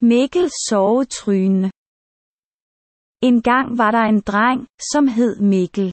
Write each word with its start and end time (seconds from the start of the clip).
Mikkel 0.00 0.50
sovetryne. 0.68 1.70
En 3.22 3.42
gang 3.42 3.78
var 3.78 3.90
der 3.90 4.04
en 4.12 4.20
dreng, 4.20 4.66
som 4.92 5.08
hed 5.08 5.40
Mikkel. 5.40 5.92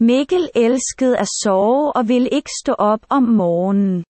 Mikkel 0.00 0.50
elskede 0.54 1.18
at 1.18 1.28
sove 1.42 1.92
og 1.96 2.08
ville 2.08 2.28
ikke 2.28 2.50
stå 2.62 2.72
op 2.72 3.00
om 3.08 3.22
morgenen. 3.22 4.04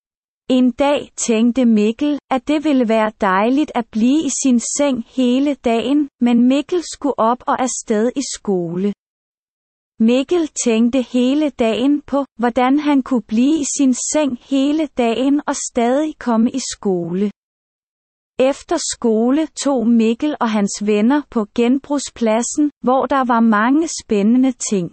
En 0.51 0.71
dag 0.71 1.13
tænkte 1.17 1.65
Mikkel, 1.65 2.19
at 2.31 2.49
det 2.49 2.65
ville 2.65 2.89
være 2.89 3.13
dejligt 3.21 3.73
at 3.75 3.87
blive 3.91 4.25
i 4.25 4.31
sin 4.43 4.61
seng 4.79 5.05
hele 5.09 5.55
dagen, 5.55 6.09
men 6.21 6.49
Mikkel 6.49 6.83
skulle 6.93 7.19
op 7.19 7.43
og 7.47 7.63
afsted 7.63 8.13
i 8.17 8.23
skole. 8.35 8.93
Mikkel 9.99 10.49
tænkte 10.65 11.03
hele 11.03 11.51
dagen 11.51 12.03
på, 12.03 12.25
hvordan 12.39 12.79
han 12.79 13.03
kunne 13.03 13.23
blive 13.23 13.61
i 13.61 13.65
sin 13.79 13.95
seng 14.13 14.39
hele 14.41 14.87
dagen 14.87 15.43
og 15.47 15.57
stadig 15.57 16.19
komme 16.19 16.51
i 16.51 16.61
skole. 16.73 17.31
Efter 18.49 18.77
skole 18.93 19.47
tog 19.47 19.87
Mikkel 19.87 20.37
og 20.41 20.51
hans 20.51 20.87
venner 20.87 21.23
på 21.31 21.47
genbrugspladsen, 21.55 22.71
hvor 22.85 23.07
der 23.07 23.25
var 23.25 23.41
mange 23.41 23.89
spændende 24.01 24.53
ting. 24.53 24.87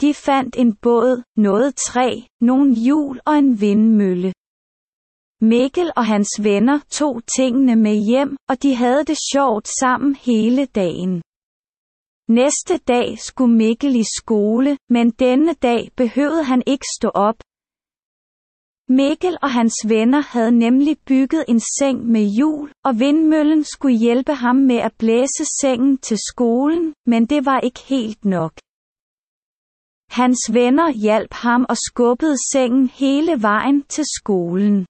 De 0.00 0.14
fandt 0.14 0.56
en 0.56 0.76
båd, 0.76 1.22
noget 1.36 1.76
træ, 1.76 2.20
nogle 2.40 2.74
hjul 2.74 3.20
og 3.26 3.34
en 3.38 3.60
vindmølle. 3.60 4.32
Mikkel 5.40 5.92
og 5.96 6.06
hans 6.06 6.30
venner 6.42 6.78
tog 6.90 7.22
tingene 7.36 7.76
med 7.76 7.96
hjem, 8.08 8.36
og 8.48 8.62
de 8.62 8.74
havde 8.74 9.04
det 9.04 9.18
sjovt 9.32 9.68
sammen 9.80 10.14
hele 10.14 10.66
dagen. 10.66 11.22
Næste 12.28 12.76
dag 12.76 13.18
skulle 13.18 13.54
Mikkel 13.56 13.96
i 13.96 14.04
skole, 14.18 14.78
men 14.88 15.10
denne 15.10 15.52
dag 15.52 15.90
behøvede 15.96 16.44
han 16.44 16.62
ikke 16.66 16.86
stå 16.98 17.08
op. 17.14 17.36
Mikkel 18.88 19.38
og 19.42 19.50
hans 19.50 19.74
venner 19.88 20.20
havde 20.20 20.50
nemlig 20.50 20.96
bygget 21.06 21.44
en 21.48 21.60
seng 21.78 22.06
med 22.06 22.24
hjul, 22.36 22.72
og 22.84 22.98
vindmøllen 22.98 23.64
skulle 23.64 23.98
hjælpe 23.98 24.34
ham 24.34 24.56
med 24.56 24.76
at 24.76 24.92
blæse 24.98 25.44
sengen 25.60 25.98
til 25.98 26.18
skolen, 26.30 26.94
men 27.06 27.26
det 27.26 27.46
var 27.46 27.60
ikke 27.60 27.80
helt 27.80 28.24
nok. 28.24 28.52
Hans 30.10 30.38
venner 30.52 30.92
hjalp 30.92 31.32
ham 31.32 31.66
og 31.68 31.76
skubbede 31.76 32.36
sengen 32.52 32.86
hele 32.88 33.42
vejen 33.42 33.82
til 33.82 34.04
skolen. 34.18 34.86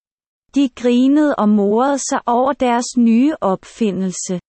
De 0.54 0.68
grinede 0.68 1.34
og 1.34 1.48
morede 1.48 1.98
sig 1.98 2.20
over 2.26 2.52
deres 2.52 2.96
nye 2.98 3.34
opfindelse. 3.40 4.40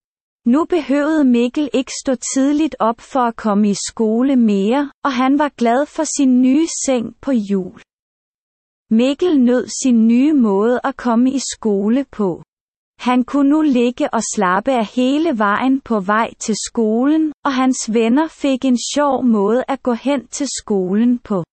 Nu 0.45 0.66
behøvede 0.66 1.23
Mikkel 1.23 1.70
ikke 1.73 1.92
stå 2.03 2.16
tidligt 2.34 2.75
op 2.80 3.00
for 3.02 3.20
at 3.20 3.36
komme 3.36 3.70
i 3.70 3.75
skole 3.88 4.36
mere, 4.36 4.92
og 5.03 5.14
han 5.14 5.40
var 5.40 5.50
glad 5.58 5.86
for 5.86 6.03
sin 6.18 6.42
nye 6.42 6.68
seng 6.86 7.16
på 7.22 7.31
jul. 7.31 7.81
Mikkel 8.92 9.40
nød 9.40 9.68
sin 9.82 10.08
nye 10.08 10.34
måde 10.34 10.80
at 10.84 10.98
komme 10.98 11.32
i 11.32 11.40
skole 11.54 12.06
på. 12.12 12.44
Han 13.00 13.24
kunne 13.24 13.50
nu 13.50 13.62
ligge 13.62 14.14
og 14.14 14.22
slappe 14.36 14.72
af 14.72 14.86
hele 14.86 15.38
vejen 15.38 15.82
på 15.82 16.00
vej 16.00 16.34
til 16.40 16.56
skolen, 16.68 17.34
og 17.46 17.54
hans 17.54 17.78
venner 17.94 18.28
fik 18.28 18.66
en 18.66 18.78
sjov 18.94 19.24
måde 19.26 19.64
at 19.68 19.84
gå 19.84 19.94
hen 19.94 20.28
til 20.28 20.48
skolen 20.60 21.20
på. 21.20 21.44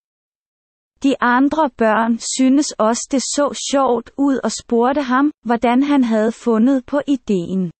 De 1.02 1.14
andre 1.20 1.70
børn 1.76 2.18
synes 2.36 2.72
også 2.78 3.08
det 3.10 3.22
så 3.22 3.68
sjovt 3.70 4.10
ud 4.18 4.38
og 4.44 4.52
spurgte 4.52 5.02
ham, 5.02 5.30
hvordan 5.44 5.82
han 5.82 6.04
havde 6.04 6.32
fundet 6.32 6.86
på 6.86 7.00
ideen. 7.06 7.70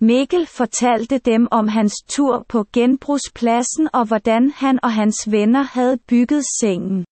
Mikkel 0.00 0.46
fortalte 0.46 1.18
dem 1.18 1.48
om 1.50 1.68
hans 1.68 1.94
tur 2.08 2.44
på 2.48 2.64
genbrugspladsen 2.72 3.88
og 3.92 4.06
hvordan 4.06 4.50
han 4.50 4.78
og 4.82 4.92
hans 4.92 5.30
venner 5.30 5.62
havde 5.62 5.98
bygget 6.08 6.44
sengen. 6.60 7.04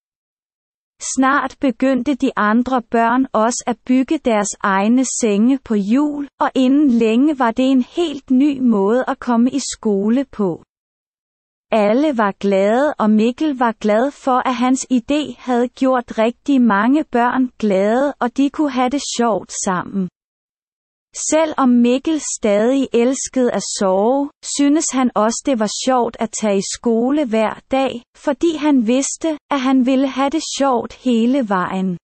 Snart 1.13 1.55
begyndte 1.61 2.15
de 2.15 2.31
andre 2.35 2.81
børn 2.81 3.27
også 3.33 3.63
at 3.67 3.77
bygge 3.87 4.17
deres 4.17 4.47
egne 4.59 5.05
senge 5.21 5.59
på 5.63 5.73
hjul, 5.73 6.27
og 6.39 6.51
inden 6.55 6.89
længe 6.89 7.39
var 7.39 7.51
det 7.51 7.71
en 7.71 7.85
helt 7.95 8.31
ny 8.31 8.59
måde 8.59 9.03
at 9.07 9.19
komme 9.19 9.51
i 9.51 9.59
skole 9.73 10.25
på. 10.31 10.63
Alle 11.71 12.17
var 12.17 12.31
glade 12.39 12.93
og 12.93 13.09
Mikkel 13.09 13.57
var 13.59 13.71
glad 13.71 14.11
for 14.11 14.47
at 14.47 14.55
hans 14.55 14.87
idé 14.93 15.35
havde 15.37 15.67
gjort 15.67 16.17
rigtig 16.17 16.61
mange 16.61 17.03
børn 17.03 17.49
glade 17.59 18.13
og 18.19 18.37
de 18.37 18.49
kunne 18.49 18.71
have 18.71 18.89
det 18.89 19.01
sjovt 19.17 19.51
sammen. 19.65 20.09
Selvom 21.15 21.69
Mikkel 21.69 22.21
stadig 22.37 22.87
elskede 22.93 23.51
at 23.51 23.63
sove, 23.79 24.29
synes 24.57 24.85
han 24.91 25.11
også 25.15 25.43
det 25.45 25.59
var 25.59 25.71
sjovt 25.85 26.17
at 26.19 26.29
tage 26.41 26.57
i 26.57 26.69
skole 26.73 27.25
hver 27.25 27.59
dag, 27.71 28.01
fordi 28.17 28.55
han 28.55 28.87
vidste, 28.87 29.37
at 29.51 29.61
han 29.61 29.85
ville 29.85 30.07
have 30.07 30.29
det 30.29 30.43
sjovt 30.57 30.93
hele 30.93 31.49
vejen. 31.49 31.97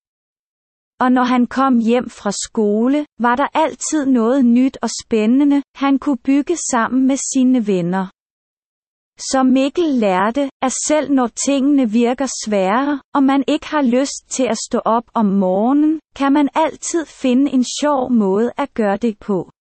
Og 0.99 1.11
når 1.11 1.23
han 1.23 1.47
kom 1.47 1.79
hjem 1.79 2.09
fra 2.09 2.31
skole, 2.31 3.05
var 3.19 3.35
der 3.35 3.47
altid 3.53 4.05
noget 4.05 4.45
nyt 4.45 4.77
og 4.81 4.89
spændende, 5.03 5.61
han 5.75 5.99
kunne 5.99 6.17
bygge 6.17 6.57
sammen 6.71 7.07
med 7.07 7.17
sine 7.33 7.67
venner. 7.67 8.07
Så 9.17 9.43
Mikkel 9.43 9.83
lærte, 9.83 10.49
at 10.61 10.71
selv 10.87 11.11
når 11.11 11.29
tingene 11.45 11.89
virker 11.89 12.27
svære, 12.45 13.01
og 13.15 13.23
man 13.23 13.43
ikke 13.47 13.67
har 13.67 13.81
lyst 13.81 14.29
til 14.29 14.43
at 14.43 14.57
stå 14.67 14.79
op 14.85 15.03
om 15.13 15.25
morgenen, 15.25 15.99
kan 16.15 16.33
man 16.33 16.49
altid 16.55 17.05
finde 17.05 17.51
en 17.51 17.65
sjov 17.81 18.11
måde 18.11 18.51
at 18.57 18.73
gøre 18.73 18.97
det 18.97 19.19
på. 19.19 19.51